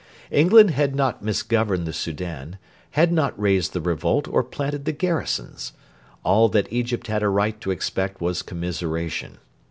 [0.31, 2.57] England had not misgoverned the Soudan,
[2.97, 5.73] had not raised the revolt or planted the garrisons.
[6.23, 9.37] All that Egypt had a right to expect was commiseration.